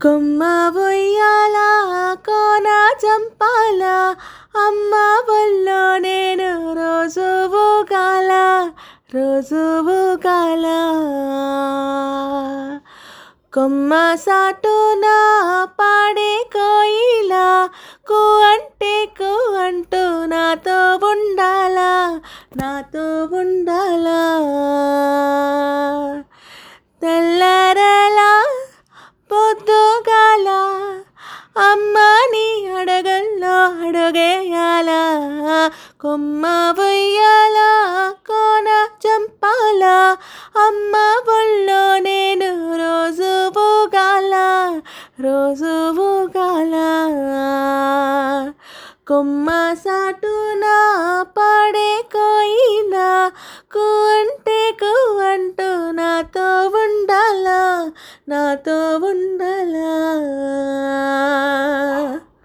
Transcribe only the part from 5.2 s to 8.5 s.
వల్లో నేను రోజు ఊగాల